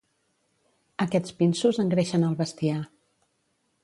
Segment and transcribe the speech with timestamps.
[1.05, 2.79] Aquests pinsos engreixen el bestiar.